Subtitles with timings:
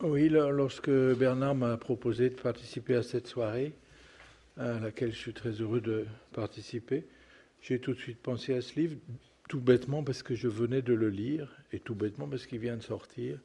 [0.00, 3.72] Oui, lorsque Bernard m'a proposé de participer à cette soirée,
[4.56, 7.04] à laquelle je suis très heureux de participer,
[7.62, 8.94] j'ai tout de suite pensé à ce livre,
[9.48, 12.76] tout bêtement parce que je venais de le lire, et tout bêtement parce qu'il vient
[12.76, 13.40] de sortir.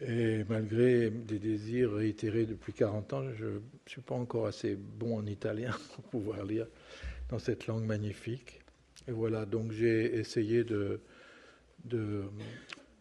[0.00, 5.18] Et malgré des désirs réitérés depuis 40 ans, je ne suis pas encore assez bon
[5.18, 6.66] en italien pour pouvoir lire
[7.28, 8.62] dans cette langue magnifique.
[9.06, 10.98] Et voilà, donc j'ai essayé de,
[11.84, 12.22] de,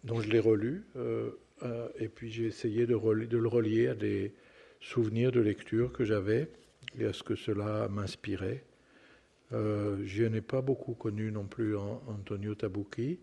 [0.03, 1.31] donc je l'ai relu, euh,
[1.63, 4.33] euh, et puis j'ai essayé de, le relier à des
[4.79, 6.49] souvenirs de lecture que j'avais
[6.97, 8.63] et à ce que cela m'inspirait.
[9.53, 13.19] Euh, je n'ai pas beaucoup connu non plus Antonio Tabucchi.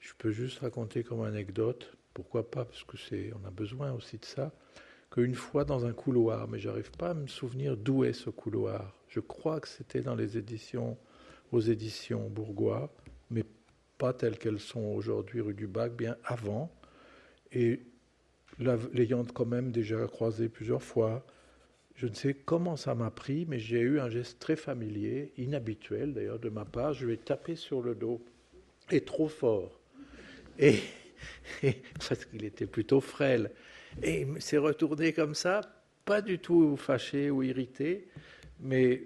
[0.00, 4.18] Je peux juste raconter comme anecdote, pourquoi pas, parce que c'est, on a besoin aussi
[4.18, 4.52] de ça,
[5.10, 8.94] qu'une fois dans un couloir, mais j'arrive pas à me souvenir d'où est ce couloir.
[9.08, 10.96] Je crois que c'était dans les éditions,
[11.52, 12.92] aux éditions Bourgois,
[13.30, 13.44] mais
[13.98, 16.70] pas telles qu'elles sont aujourd'hui rue du Bac, bien avant.
[17.52, 17.80] Et
[18.92, 21.24] l'ayant quand même déjà croisé plusieurs fois,
[21.94, 26.14] je ne sais comment ça m'a pris, mais j'ai eu un geste très familier, inhabituel
[26.14, 26.94] d'ailleurs de ma part.
[26.94, 28.22] Je lui ai tapé sur le dos,
[28.90, 29.78] et trop fort.
[30.58, 30.78] Et,
[32.08, 33.50] parce qu'il était plutôt frêle.
[34.02, 35.60] Et il s'est retourné comme ça,
[36.04, 38.08] pas du tout fâché ou irrité,
[38.60, 39.02] mais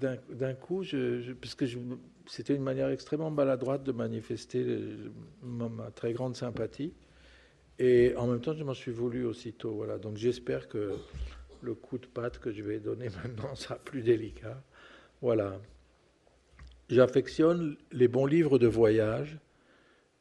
[0.00, 0.84] d'un coup,
[1.40, 1.66] parce que
[2.26, 4.64] c'était une manière extrêmement maladroite de manifester
[5.42, 6.92] ma, très grande sympathie.
[7.82, 9.72] Et en même temps, je m'en suis voulu aussitôt.
[9.72, 9.98] Voilà.
[9.98, 10.92] Donc j'espère que
[11.62, 14.62] le coup de patte que je vais donner maintenant sera plus délicat.
[15.20, 15.60] Voilà.
[16.88, 19.36] J'affectionne les bons livres de voyage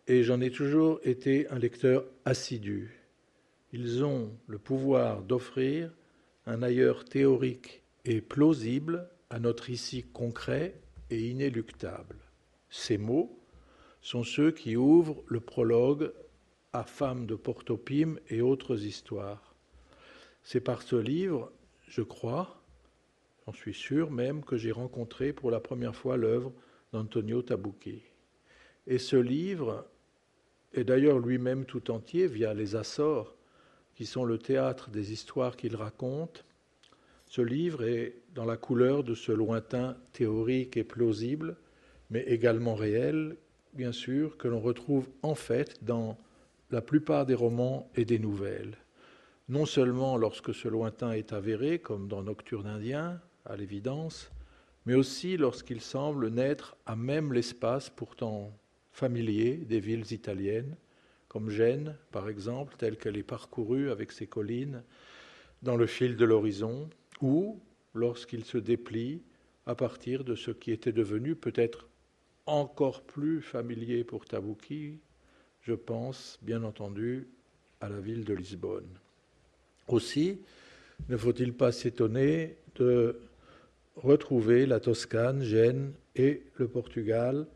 [0.07, 2.99] et j'en ai toujours été un lecteur assidu.
[3.73, 5.91] Ils ont le pouvoir d'offrir
[6.47, 12.15] un ailleurs théorique et plausible à notre ici concret et inéluctable.
[12.71, 13.39] Ces mots
[14.01, 16.11] sont ceux qui ouvrent le prologue
[16.73, 19.55] à Femmes de Portopime et autres histoires.
[20.43, 21.51] C'est par ce livre,
[21.87, 22.61] je crois,
[23.45, 26.53] j'en suis sûr même, que j'ai rencontré pour la première fois l'œuvre
[26.93, 28.01] d'Antonio Tabucchi.
[28.87, 29.85] Et ce livre
[30.73, 33.35] est d'ailleurs lui-même tout entier via les Açores,
[33.95, 36.45] qui sont le théâtre des histoires qu'il raconte.
[37.25, 41.57] Ce livre est dans la couleur de ce lointain théorique et plausible,
[42.09, 43.35] mais également réel,
[43.73, 46.17] bien sûr, que l'on retrouve en fait dans
[46.71, 48.77] la plupart des romans et des nouvelles.
[49.49, 54.31] Non seulement lorsque ce lointain est avéré, comme dans Nocturne indien, à l'évidence,
[54.85, 58.57] mais aussi lorsqu'il semble naître à même l'espace pourtant
[58.91, 60.75] familier des villes italiennes,
[61.27, 64.83] comme Gênes, par exemple, telle qu'elle est parcourue avec ses collines
[65.63, 66.89] dans le fil de l'horizon,
[67.21, 67.59] ou
[67.93, 69.21] lorsqu'il se déplie
[69.65, 71.87] à partir de ce qui était devenu peut-être
[72.45, 74.99] encore plus familier pour Tabucchi,
[75.61, 77.27] je pense bien entendu
[77.79, 78.89] à la ville de Lisbonne.
[79.87, 80.39] Aussi,
[81.09, 83.19] ne faut-il pas s'étonner de
[83.95, 87.47] retrouver la Toscane, Gênes et le Portugal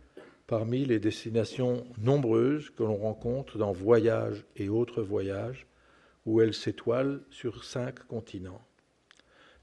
[0.48, 5.66] parmi les destinations nombreuses que l'on rencontre dans Voyages et autres voyages,
[6.26, 8.62] où elles s'étoilent sur cinq continents.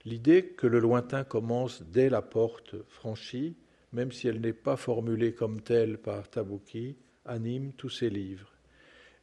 [0.04, 3.56] L'idée que le lointain commence dès la porte franchie,
[3.92, 8.52] même si elle n'est pas formulée comme telle par Tabucchi, anime tous ses livres.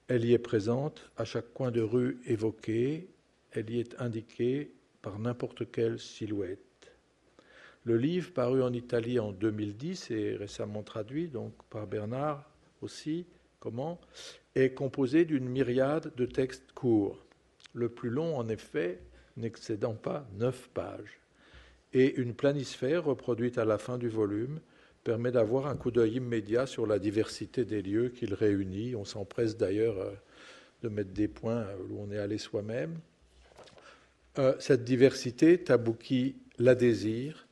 [0.08, 3.10] Elle y est présente à chaque coin de rue évoqué
[3.52, 4.72] elle y est indiquée
[5.02, 6.60] par n'importe quelle silhouette.
[7.84, 12.50] Le livre, paru en Italie en 2010 et récemment traduit donc par Bernard
[12.82, 13.26] aussi,
[13.60, 14.00] comment,
[14.56, 17.26] est composé d'une myriade de textes courts,
[17.74, 19.00] le plus long en effet
[19.38, 21.20] n'excédant pas neuf pages.
[21.94, 24.60] Et une planisphère reproduite à la fin du volume
[25.09, 28.96] permet d'avoir un coup d'œil immédiat sur la diversité des lieux qu'il réunit.
[28.96, 30.12] On s'empresse d'ailleurs euh,
[30.84, 33.00] de mettre des points où on est allé soi-même.
[34.38, 37.48] Euh, cette diversité, Tabouki la désire,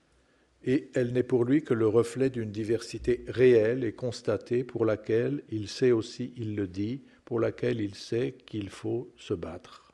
[0.65, 5.41] et elle n'est pour lui que le reflet d'une diversité réelle et constatée pour laquelle
[5.49, 9.91] il sait aussi, il le dit, pour laquelle il sait qu'il faut se battre.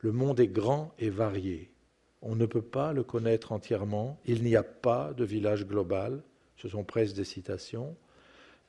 [0.00, 1.70] Le monde est grand et varié.
[2.20, 4.20] On ne peut pas le connaître entièrement.
[4.26, 6.22] Il n'y a pas de village global.
[6.56, 7.96] Ce sont presque des citations.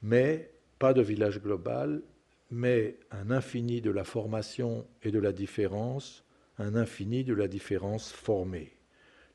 [0.02, 2.02] Mais pas de village global,
[2.52, 6.24] mais un infini de la formation et de la différence
[6.60, 8.74] un infini de la différence formée.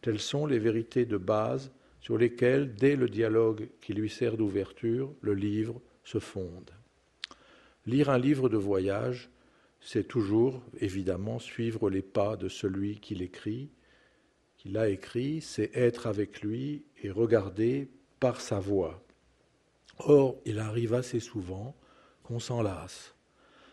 [0.01, 5.15] Telles sont les vérités de base sur lesquelles, dès le dialogue qui lui sert d'ouverture,
[5.21, 6.71] le livre se fonde.
[7.87, 9.31] Lire un livre de voyage,
[9.81, 13.71] c'est toujours, évidemment, suivre les pas de celui qui l'écrit,
[14.57, 17.89] qui l'a écrit, c'est être avec lui et regarder
[18.23, 19.03] par sa voix.
[19.99, 21.75] Or, il arrive assez souvent
[22.23, 23.17] qu'on s'en lasse.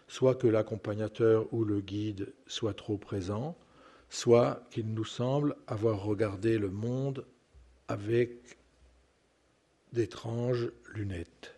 [0.08, 3.56] soit que l'accompagnateur ou le guide soit trop présent,
[4.10, 7.28] soit qu'il nous semble avoir regardé le monde
[7.88, 8.58] avec
[9.94, 11.54] d'étranges lunettes.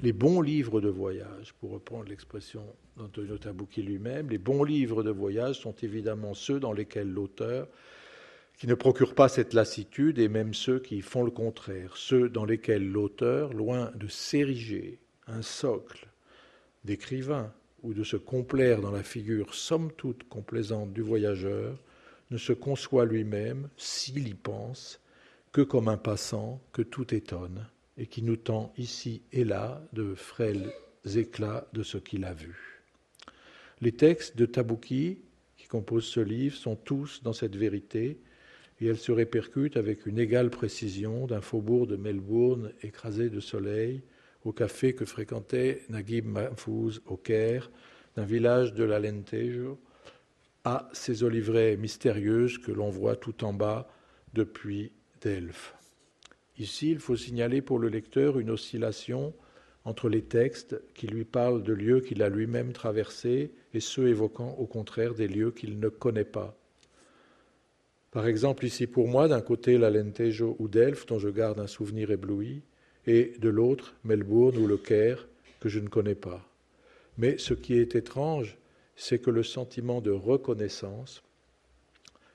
[0.00, 2.64] Les bons livres de voyage, pour reprendre l'expression
[2.96, 7.66] d'Antonio Tabucchi lui-même, les bons livres de voyage sont évidemment ceux dans lesquels l'auteur,
[8.58, 12.44] qui ne procure pas cette lassitude, et même ceux qui font le contraire, ceux dans
[12.44, 16.08] lesquels l'auteur, loin de s'ériger un socle
[16.84, 17.52] d'écrivain
[17.82, 21.76] ou de se complaire dans la figure somme toute complaisante du voyageur,
[22.30, 25.00] ne se conçoit lui-même, s'il y pense,
[25.52, 27.66] que comme un passant que tout étonne,
[27.98, 30.72] et qui nous tend ici et là de frêles
[31.14, 32.82] éclats de ce qu'il a vu.
[33.80, 35.18] Les textes de Tabouki,
[35.56, 38.18] qui composent ce livre, sont tous dans cette vérité,
[38.82, 44.02] et elles se répercutent avec une égale précision d'un faubourg de Melbourne écrasé de soleil,
[44.44, 47.70] au café que fréquentait Naguib Mahfouz au Caire,
[48.16, 49.78] d'un village de l'Alentejo,
[50.64, 53.88] à ces olivraies mystérieuses que l'on voit tout en bas
[54.34, 54.90] depuis
[55.20, 55.74] Delphes.
[56.58, 59.32] Ici, il faut signaler pour le lecteur une oscillation
[59.84, 64.50] entre les textes qui lui parlent de lieux qu'il a lui-même traversés et ceux évoquant
[64.58, 66.56] au contraire des lieux qu'il ne connaît pas.
[68.12, 72.10] Par exemple, ici pour moi, d'un côté l'Alentejo ou Delphes, dont je garde un souvenir
[72.10, 72.62] ébloui,
[73.06, 75.26] et de l'autre Melbourne ou le Caire,
[75.60, 76.46] que je ne connais pas.
[77.16, 78.58] Mais ce qui est étrange,
[78.96, 81.22] c'est que le sentiment de reconnaissance,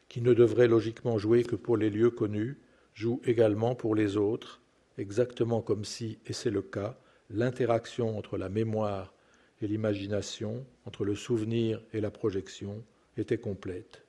[0.09, 2.57] qui ne devrait logiquement jouer que pour les lieux connus,
[2.95, 4.61] joue également pour les autres,
[4.97, 6.97] exactement comme si, et c'est le cas,
[7.29, 9.13] l'interaction entre la mémoire
[9.61, 12.83] et l'imagination, entre le souvenir et la projection,
[13.15, 14.06] était complète.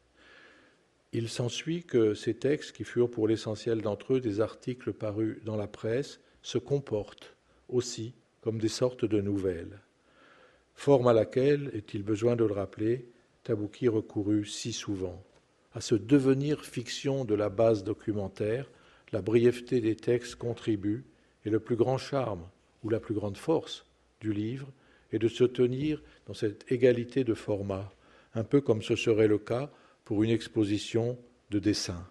[1.12, 5.56] Il s'ensuit que ces textes, qui furent pour l'essentiel d'entre eux des articles parus dans
[5.56, 7.34] la presse, se comportent
[7.68, 9.80] aussi comme des sortes de nouvelles,
[10.74, 13.08] forme à laquelle, est-il besoin de le rappeler,
[13.42, 15.24] Tabouki recourut si souvent,
[15.72, 18.70] à ce devenir fiction de la base documentaire,
[19.10, 21.04] la brièveté des textes contribue,
[21.44, 22.46] et le plus grand charme
[22.82, 23.86] ou la plus grande force
[24.20, 24.68] du livre
[25.12, 27.90] est de se tenir dans cette égalité de format,
[28.34, 29.70] un peu comme ce serait le cas
[30.08, 31.18] pour une exposition
[31.50, 32.02] de dessin.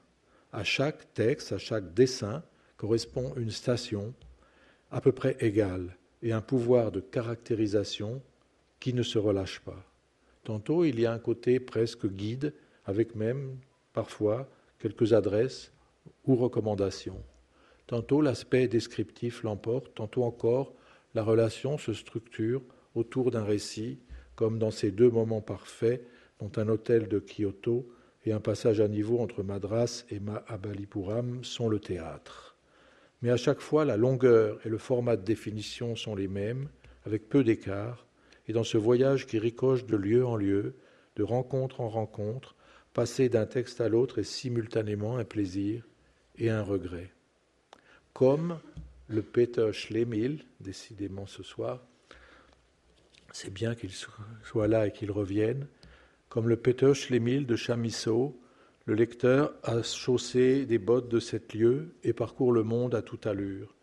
[0.53, 2.44] À chaque texte, à chaque dessin
[2.77, 4.13] correspond une station
[4.91, 8.21] à peu près égale et un pouvoir de caractérisation
[8.79, 9.83] qui ne se relâche pas.
[10.44, 12.53] Tantôt, il y a un côté presque guide,
[12.85, 13.57] avec même
[13.94, 14.47] parfois
[14.77, 15.71] quelques adresses
[16.23, 17.23] ou recommandations.
[17.88, 20.75] Tantôt l'aspect descriptif l'emporte, tantôt encore
[21.15, 22.61] la relation se structure
[22.93, 23.97] autour d'un récit,
[24.35, 26.07] comme dans ces deux moments parfaits
[26.39, 27.88] dont un hôtel de Kyoto
[28.25, 32.56] et un passage à niveau entre Madras et Mahabalipuram sont le théâtre.
[33.22, 36.69] Mais à chaque fois, la longueur et le format de définition sont les mêmes,
[37.06, 38.06] avec peu d'écart,
[38.48, 40.75] et dans ce voyage qui ricoche de lieu en lieu,
[41.16, 42.56] de rencontre en rencontre,
[42.94, 45.84] passer d'un texte à l'autre est simultanément un plaisir
[46.38, 47.12] et un regret.
[48.13, 48.60] Comme
[49.07, 51.81] le Peter Schlemil, décidément ce soir,
[53.31, 55.68] c'est bien qu'il soit là et qu'il revienne,
[56.29, 58.39] comme le Peter Schlemil de Chamisso,
[58.85, 63.27] le lecteur a chaussé des bottes de sept lieues et parcourt le monde à toute
[63.27, 63.75] allure,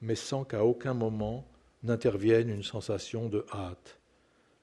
[0.00, 1.46] mais sans qu'à aucun moment
[1.82, 3.98] n'intervienne une sensation de hâte.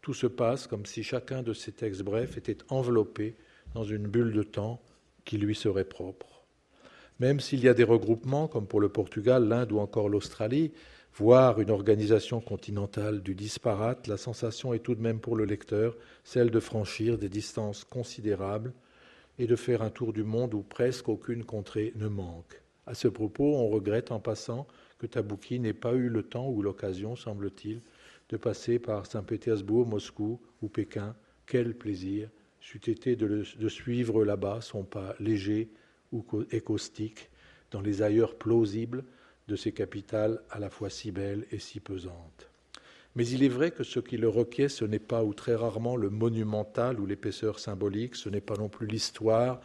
[0.01, 3.35] Tout se passe comme si chacun de ces textes brefs était enveloppé
[3.73, 4.81] dans une bulle de temps
[5.25, 6.45] qui lui serait propre.
[7.19, 10.71] Même s'il y a des regroupements, comme pour le Portugal, l'Inde ou encore l'Australie,
[11.13, 15.97] voire une organisation continentale du disparate, la sensation est tout de même pour le lecteur
[16.23, 18.73] celle de franchir des distances considérables
[19.37, 22.61] et de faire un tour du monde où presque aucune contrée ne manque.
[22.85, 24.67] À ce propos, on regrette en passant
[24.99, 27.81] que Tabouki n'ait pas eu le temps ou l'occasion, semble-t-il,
[28.29, 31.15] de passer par Saint-Pétersbourg, Moscou ou Pékin.
[31.45, 35.71] Quel plaisir c'eût été de, suivre là-bas son pas léger
[36.11, 36.23] ou
[36.63, 37.29] caustique
[37.71, 39.03] dans les ailleurs plausibles
[39.51, 42.49] de ces capitales à la fois si belles et si pesantes.
[43.15, 45.97] Mais il est vrai que ce qui le requiert, ce n'est pas ou très rarement
[45.97, 49.59] le monumental ou l'épaisseur symbolique, ce n'est pas non plus l'histoire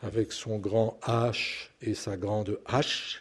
[0.00, 3.20] avec son grand H et sa grande H,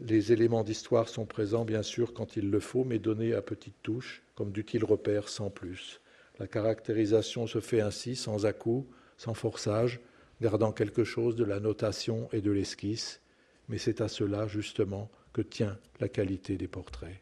[0.00, 3.82] les éléments d'histoire sont présents, bien sûr, quand il le faut, mais donnés à petites
[3.82, 6.00] touches, comme d'utiles repères sans plus.
[6.38, 10.00] La caractérisation se fait ainsi, sans à-coup, sans forçage,
[10.40, 13.20] gardant quelque chose de la notation et de l'esquisse,
[13.68, 17.20] mais c'est à cela, justement, que tient la qualité des portraits.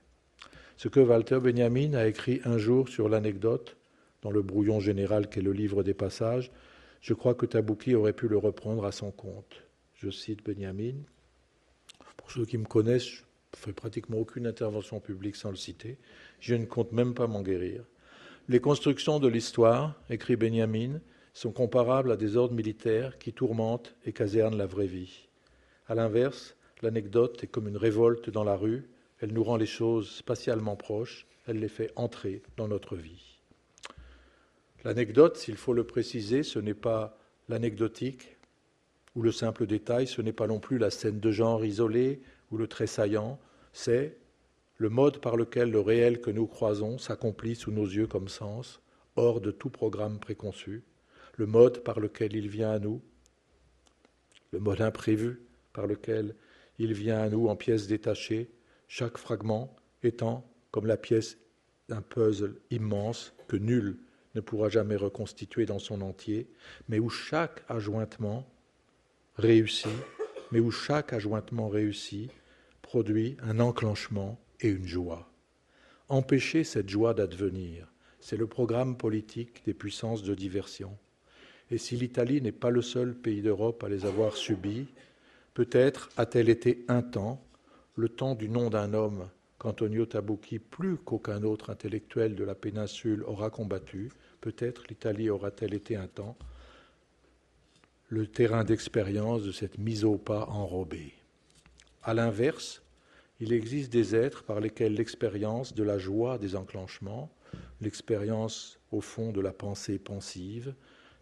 [0.77, 3.77] Ce que Walter Benjamin a écrit un jour sur l'anecdote,
[4.23, 6.51] dans le brouillon général qu'est le livre des passages,
[7.01, 9.63] je crois que Tabouki aurait pu le reprendre à son compte.
[9.95, 10.95] Je cite Benjamin
[12.29, 15.97] pour ceux qui me connaissent, je ne fais pratiquement aucune intervention publique sans le citer.
[16.41, 17.85] Je ne compte même pas m'en guérir.
[18.51, 21.01] Les constructions de l'histoire, écrit Benjamin,
[21.33, 25.29] sont comparables à des ordres militaires qui tourmentent et casernent la vraie vie.
[25.87, 28.89] À l'inverse, l'anecdote est comme une révolte dans la rue,
[29.21, 33.39] elle nous rend les choses spatialement proches, elle les fait entrer dans notre vie.
[34.85, 37.19] L'anecdote, s'il faut le préciser, ce n'est pas
[37.49, 38.37] l'anecdotique
[39.17, 42.21] ou le simple détail, ce n'est pas non plus la scène de genre isolée
[42.51, 43.41] ou le trait saillant,
[43.73, 44.17] c'est
[44.77, 48.81] le mode par lequel le réel que nous croisons s'accomplit sous nos yeux comme sens,
[49.17, 50.85] hors de tout programme préconçu,
[51.37, 53.03] le mode par lequel il vient à nous,
[54.53, 55.41] le mode imprévu
[55.73, 56.37] par lequel
[56.79, 58.51] il vient à nous en pièces détachées,
[58.87, 61.39] chaque fragment étant comme la pièce
[61.89, 63.99] d'un puzzle immense que nul
[64.35, 66.49] ne pourra jamais reconstituer dans son entier,
[66.89, 68.47] mais où chaque ajointement
[69.37, 69.89] réussi,
[70.53, 72.31] mais où chaque réussi
[72.83, 75.31] produit un enclenchement et une joie.
[76.09, 80.97] Empêcher cette joie d'advenir, c'est le programme politique des puissances de diversion.
[81.71, 84.87] Et si l'Italie n'est pas le seul pays d'Europe à les avoir subis,
[85.59, 87.45] peut-être a-t-elle été un temps,
[87.97, 93.25] le temps du nom d'un homme qu'Antonio Tabucchi, plus qu'aucun autre intellectuel de la péninsule,
[93.25, 96.37] aura combattu, peut-être l'Italie aura-t-elle été un temps
[98.07, 101.13] le terrain d'expérience de cette mise au pas enrobée.
[102.05, 102.81] À l'inverse,
[103.41, 107.35] il existe des êtres par lesquels l'expérience de la joie des enclenchements,
[107.81, 110.73] l'expérience au fond de la pensée pensive,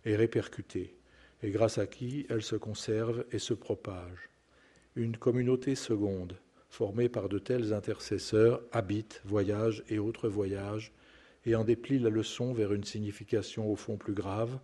[0.05, 0.95] est répercutée,
[1.43, 4.31] et grâce à qui elle se conserve et se propage.
[4.95, 6.37] Une communauté seconde,
[6.71, 10.93] formée par de tels intercesseurs, habite, voyage et autres voyages,
[11.45, 14.59] et en déplie la leçon vers une signification au fond plus grave,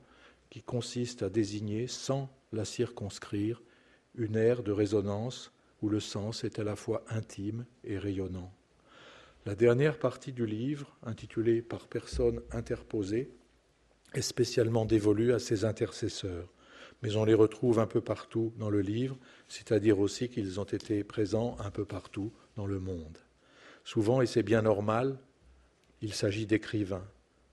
[0.50, 3.62] qui consiste à désigner, sans la circonscrire,
[4.14, 8.52] une aire de résonance où le sens est à la fois intime et rayonnant.
[9.45, 13.31] La dernière partie du livre, intitulée Par personne interposée,
[14.14, 16.52] est spécialement dévolue à ses intercesseurs,
[17.02, 19.18] mais on les retrouve un peu partout dans le livre,
[19.49, 23.18] c'est-à-dire aussi qu'ils ont été présents un peu partout dans le monde.
[23.85, 25.18] Souvent, et c'est bien normal,
[26.00, 27.06] il s'agit d'écrivains.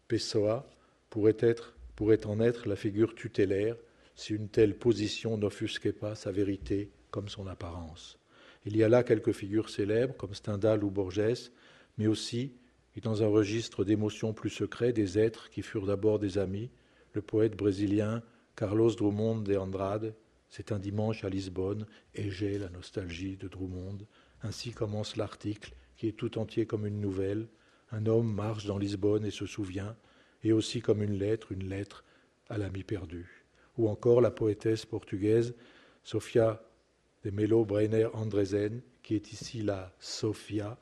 [0.07, 0.69] Pessoa
[1.09, 3.75] pourrait, être, pourrait en être la figure tutélaire
[4.15, 8.19] si une telle position n'offusquait pas sa vérité comme son apparence.
[8.65, 11.51] Il y a là quelques figures célèbres, comme Stendhal ou Borges,
[11.97, 12.53] mais aussi,
[12.95, 16.69] et dans un registre d'émotions plus secrets, des êtres qui furent d'abord des amis,
[17.13, 18.21] le poète brésilien
[18.59, 20.13] Carlos Drummond de Andrade,
[20.49, 23.99] c'est un dimanche à Lisbonne, et j'ai la nostalgie de Drummond.
[24.43, 27.47] Ainsi commence l'article, qui est tout entier comme une nouvelle.
[27.93, 29.95] Un homme marche dans Lisbonne et se souvient,
[30.43, 32.03] et aussi comme une lettre, une lettre
[32.49, 33.45] à l'ami perdu.
[33.77, 35.55] Ou encore la poétesse portugaise
[36.03, 36.61] Sofia
[37.23, 40.77] de Melo Breiner Andresen, qui est ici la Sophia,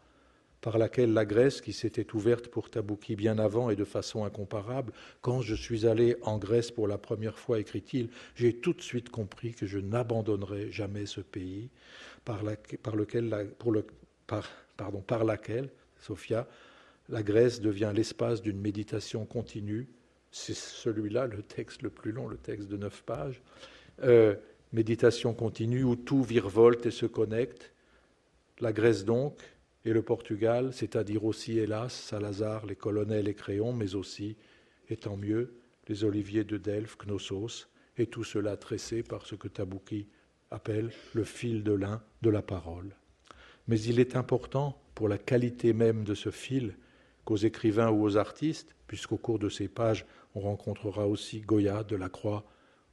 [0.68, 4.92] par laquelle la Grèce, qui s'était ouverte pour Tabouki bien avant et de façon incomparable,
[5.22, 9.08] quand je suis allé en Grèce pour la première fois, écrit-il, j'ai tout de suite
[9.08, 11.70] compris que je n'abandonnerai jamais ce pays,
[12.26, 13.86] par, lequel, pour le,
[14.76, 15.70] pardon, par laquelle,
[16.02, 16.50] Sophia,
[17.08, 19.88] la Grèce devient l'espace d'une méditation continue.
[20.32, 23.42] C'est celui-là le texte le plus long, le texte de neuf pages.
[24.04, 24.36] Euh,
[24.74, 27.72] méditation continue où tout virevolte et se connecte.
[28.60, 29.40] La Grèce donc
[29.88, 34.36] et le Portugal, c'est-à-dire aussi, hélas, Salazar, les colonels et Créon, mais aussi,
[34.90, 35.54] et tant mieux,
[35.88, 40.10] les oliviers de Delphes, Knossos, et tout cela tressé par ce que Tabouki
[40.52, 42.98] appelle le fil de lin de la parole.
[43.70, 46.76] Mais il est important, pour la qualité même de ce fil,
[47.24, 52.44] qu'aux écrivains ou aux artistes, puisqu'au cours de ces pages on rencontrera aussi Goya, Delacroix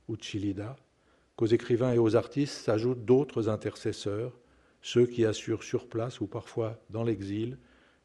[0.06, 0.76] ou Chilida,
[1.34, 4.38] qu'aux écrivains et aux artistes s'ajoutent d'autres intercesseurs,
[4.84, 7.56] ceux qui assurent sur place ou parfois dans l'exil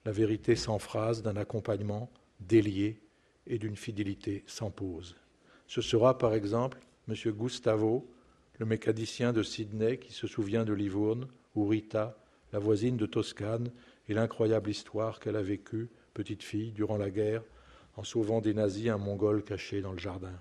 [0.05, 2.09] la vérité sans phrase d'un accompagnement
[2.39, 3.01] délié
[3.47, 5.17] et d'une fidélité sans pause.
[5.67, 7.15] Ce sera par exemple M.
[7.33, 8.09] Gustavo,
[8.59, 12.17] le mécanicien de Sydney qui se souvient de Livourne, ou Rita,
[12.53, 13.71] la voisine de Toscane,
[14.07, 17.43] et l'incroyable histoire qu'elle a vécue, petite fille, durant la guerre,
[17.97, 20.39] en sauvant des nazis un mongol caché dans le jardin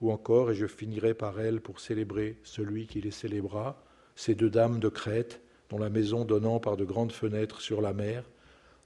[0.00, 3.82] ou encore, et je finirai par elle pour célébrer celui qui les célébra,
[4.14, 7.92] ces deux dames de Crète, dont la maison donnant par de grandes fenêtres sur la
[7.92, 8.24] mer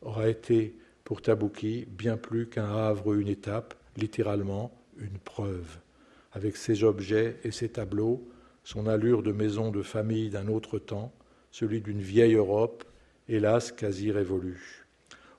[0.01, 5.79] aura été pour Tabouki bien plus qu'un havre ou une étape, littéralement une preuve.
[6.33, 8.27] Avec ses objets et ses tableaux,
[8.65, 11.12] son allure de maison de famille d'un autre temps,
[11.51, 12.85] celui d'une vieille Europe,
[13.29, 14.87] hélas quasi révolue.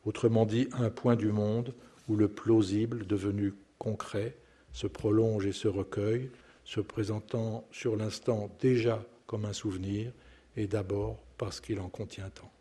[0.06, 1.74] Autrement dit, un point du monde
[2.08, 4.36] où le plausible, devenu concret,
[4.74, 6.30] se prolonge et se recueille,
[6.66, 10.12] se présentant sur l'instant déjà comme un souvenir,
[10.56, 12.53] et d'abord parce qu'il en contient tant.